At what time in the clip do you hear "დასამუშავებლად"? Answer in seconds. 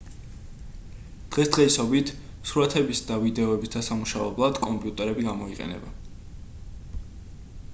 3.75-4.61